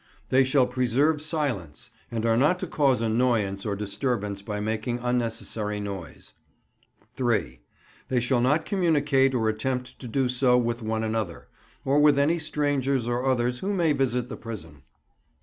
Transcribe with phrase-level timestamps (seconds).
[0.29, 5.79] They shall preserve silence, and are not to cause annoyance or disturbance by making unnecessary
[5.79, 6.33] noise.
[7.13, 7.59] 3.
[8.09, 11.49] They shall not communicate or attempt to do so with one another,
[11.85, 14.81] or with any strangers or others who may visit the prison.